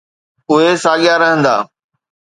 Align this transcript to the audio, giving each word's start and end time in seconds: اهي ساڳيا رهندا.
اهي 0.51 0.71
ساڳيا 0.83 1.15
رهندا. 1.21 1.55